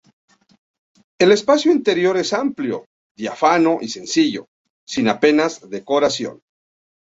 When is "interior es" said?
1.71-2.33